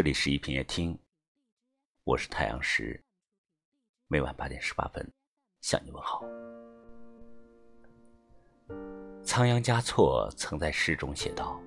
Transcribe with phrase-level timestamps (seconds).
[0.00, 0.98] 这里是一品夜听，
[2.04, 2.98] 我是太阳石，
[4.08, 5.06] 每晚八点十八分
[5.60, 6.24] 向你问好。
[9.22, 11.60] 仓央嘉措曾在诗中写道：“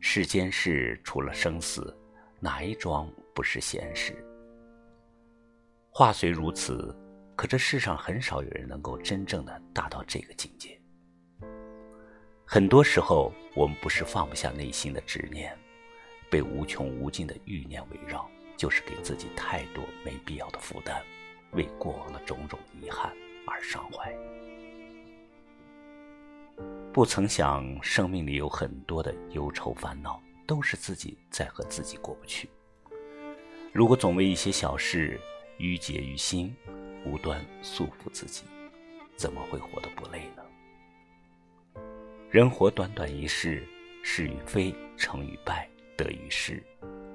[0.00, 1.96] 世间事除了生死，
[2.40, 4.14] 哪一桩不是闲事？”
[5.88, 6.94] 话虽如此，
[7.34, 10.78] 可这世上很少有人能够真正的达到这个境界。
[12.44, 15.58] 很多时候，我们不是放不下内心的执念。
[16.36, 21.02] 被无穷无尽的欲念围绕，就是给自己太多没必要的负担，
[21.52, 23.10] 为过往的种种遗憾
[23.46, 24.14] 而伤怀。
[26.92, 32.50] 不曾想，生命里有很多的忧愁烦恼，都是自己在和自己过不去。
[33.72, 35.18] 如果总为一些小事
[35.56, 36.54] 郁结于心，
[37.06, 38.44] 无端束缚自己，
[39.16, 41.82] 怎么会活得不累呢？
[42.30, 43.66] 人活短短一世，
[44.02, 45.66] 是与非，成与败。
[45.96, 46.62] 得与失，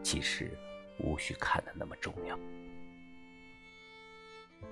[0.04, 0.52] 其实
[1.00, 2.38] 无需看得那么重要。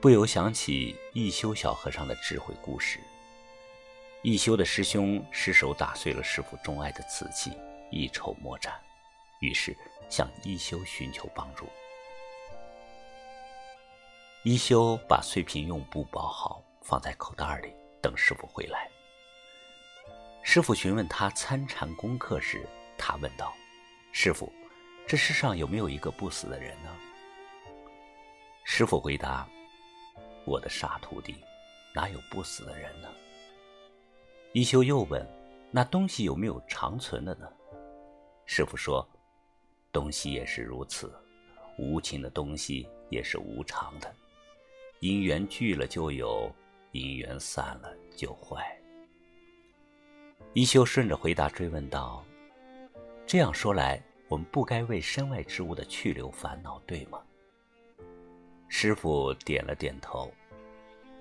[0.01, 2.99] 不由想起一休小和尚的智慧故事。
[4.21, 7.51] 一休的师兄失手打碎了师傅钟爱的瓷器，
[7.89, 8.73] 一筹莫展，
[9.39, 9.75] 于是
[10.09, 11.65] 向一休寻求帮助。
[14.43, 18.89] 一休把碎瓶用布包好，放在口袋里，等师傅回来。
[20.43, 22.67] 师傅询问他参禅功课时，
[22.97, 23.53] 他问道。
[24.11, 24.51] 师傅，
[25.07, 26.95] 这世上有没有一个不死的人呢？
[28.63, 29.47] 师傅回答
[30.45, 31.35] ：“我的傻徒弟，
[31.95, 33.07] 哪有不死的人呢？”
[34.53, 35.25] 一休又问
[35.71, 37.47] ：“那东西有没有长存的呢？”
[38.45, 39.07] 师傅说
[39.93, 41.13] ：“东西也是如此，
[41.77, 44.13] 无情的东西也是无常的，
[44.99, 46.51] 因缘聚了就有，
[46.91, 48.75] 因缘散了就坏。”
[50.53, 52.25] 一休顺着回答追问道。
[53.29, 57.21] 这样说来，我们不该为身外之物的去留烦恼，对吗？
[58.67, 60.33] 师傅点了点头。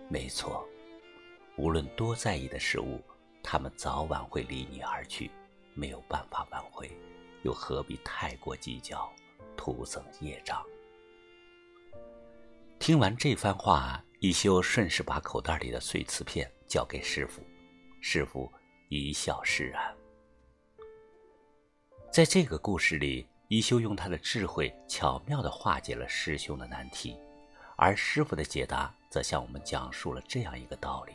[0.08, 0.66] 没错，
[1.58, 2.98] 无论多在意的事物，
[3.42, 5.30] 他们早晚会离你而去，
[5.74, 6.90] 没有办法挽回，
[7.42, 9.12] 又何必太过计较，
[9.54, 10.64] 徒增业障？
[12.78, 17.42] 听完这番话，一休顺势把口袋里的碎瓷片交给师傅，
[18.00, 18.50] 师傅
[18.88, 19.94] 一笑释然。
[22.10, 27.16] 在这个故事里，一休用他的智慧巧妙地化解了师兄的难题，
[27.76, 31.12] 而师傅的解答则向我们讲述了这样一个道理：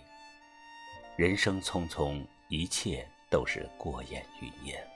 [1.18, 4.88] 人生匆匆，一切都是过眼云烟。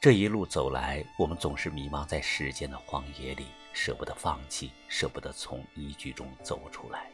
[0.00, 7.10] 这一路走来，我们总是迷茫在时间的荒野里，舍不得放弃，舍不得从疑局中走出来。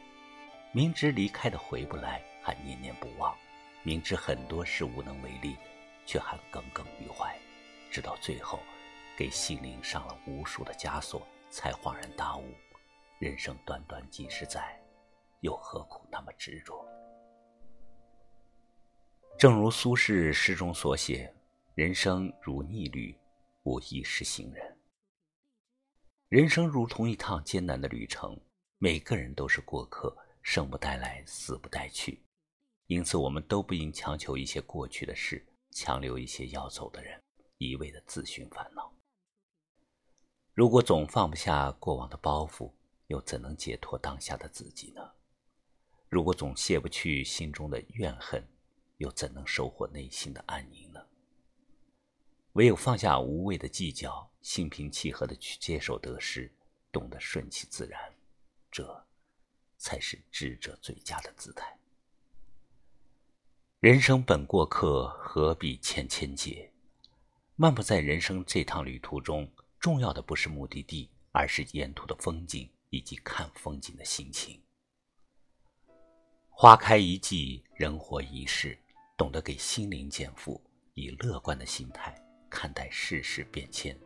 [0.73, 3.33] 明知离开的回不来，还念念不忘；
[3.81, 5.55] 明知很多事无能为力。
[6.09, 7.39] 却还耿耿于怀，
[7.91, 8.57] 直到最后，
[9.15, 11.21] 给心灵上了无数的枷锁，
[11.51, 12.45] 才恍然大悟：
[13.19, 14.75] 人生短短几十载，
[15.41, 16.83] 又何苦那么执着？
[19.37, 21.31] 正如苏轼诗中所写
[21.77, 23.15] ：“人生如逆旅，
[23.61, 24.79] 无一是行人。”
[26.27, 28.35] 人生如同一趟艰难的旅程，
[28.79, 32.19] 每个人都是过客，生不带来，死不带去。
[32.87, 35.45] 因此，我们都不应强求一些过去的事。
[35.71, 37.21] 强留一些要走的人，
[37.57, 38.93] 一味的自寻烦恼。
[40.53, 42.71] 如果总放不下过往的包袱，
[43.07, 45.01] 又怎能解脱当下的自己呢？
[46.09, 48.45] 如果总卸不去心中的怨恨，
[48.97, 50.99] 又怎能收获内心的安宁呢？
[52.53, 56.53] 唯有放下无谓的计较，心平气和的去接受得失，
[56.91, 58.13] 懂得顺其自然，
[58.69, 59.07] 这
[59.77, 61.78] 才是智者最佳的姿态。
[63.79, 66.69] 人生本过客，何必千千结？
[67.55, 74.61] 漫步在人生这趟旅途中，重要的不是目的地，而是沿途的风景以及看风景的心情。
[76.49, 78.77] 花开一季，人活一世，
[79.15, 80.61] 懂得给心灵减负，
[80.93, 82.13] 以乐观的心态
[82.49, 83.97] 看待世事变迁，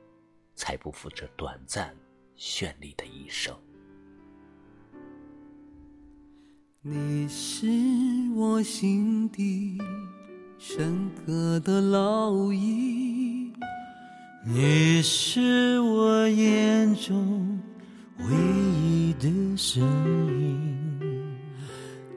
[0.53, 1.97] 才不负这短暂、
[2.37, 3.59] 绚丽的一生。
[6.85, 7.65] 你是
[8.35, 9.77] 我心底
[10.59, 13.53] 深刻的烙印，
[14.45, 17.57] 你是我眼中
[18.19, 18.25] 唯
[18.83, 20.99] 一的身影，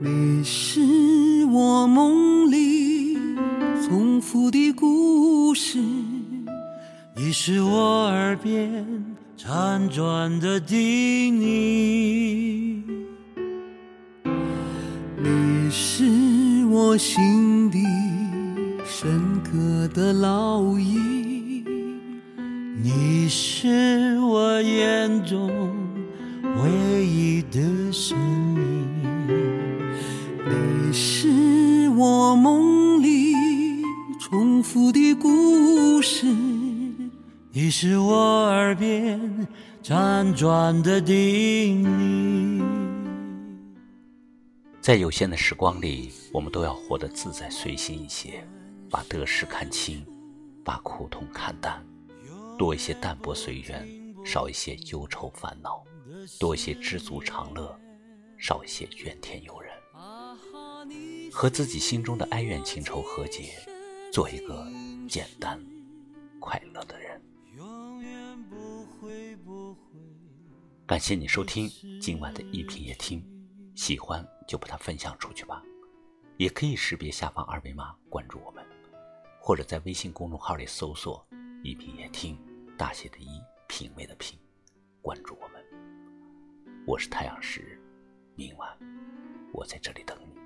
[0.00, 0.80] 你是
[1.44, 3.14] 我梦里
[3.86, 5.78] 重复的故事，
[7.14, 8.84] 你是我耳边
[9.38, 12.82] 辗转的叮咛。
[15.18, 16.04] 你是
[16.66, 17.82] 我心底
[18.84, 21.64] 深刻的烙印，
[22.82, 25.50] 你是我眼中
[26.62, 27.58] 唯一的
[27.90, 28.88] 身影，
[30.44, 33.32] 你是我梦里
[34.20, 36.26] 重复的故事，
[37.52, 38.14] 你是我
[38.48, 39.18] 耳边
[39.82, 42.75] 辗转的叮咛。
[44.86, 48.46] 在有限的时光里，我们都要活得自在随心一些，
[48.88, 50.06] 把得失看清，
[50.64, 51.84] 把苦痛看淡，
[52.56, 53.84] 多一些淡泊随缘，
[54.24, 55.82] 少一些忧愁烦恼，
[56.38, 57.76] 多一些知足常乐，
[58.38, 59.72] 少一些怨天尤人，
[61.32, 63.54] 和自己心中的哀怨情仇和解，
[64.12, 64.64] 做一个
[65.08, 65.60] 简单
[66.38, 67.20] 快乐的人。
[70.86, 71.68] 感谢你收听
[72.00, 73.20] 今晚的一品夜听，
[73.76, 74.26] 喜欢。
[74.46, 75.60] 就把它分享出去吧，
[76.36, 78.64] 也可以识别下方二维码关注我们，
[79.40, 81.26] 或者在微信公众号里搜索
[81.64, 82.38] “一品夜听”，
[82.78, 84.38] 大写的“一”，品味的“品”，
[85.02, 85.60] 关注我们。
[86.86, 87.76] 我是太阳石，
[88.36, 88.78] 明晚
[89.52, 90.45] 我在这里等你。